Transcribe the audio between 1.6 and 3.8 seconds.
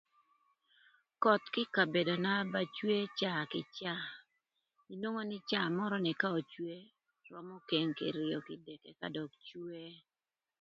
ï kabedona ba cwe caa kï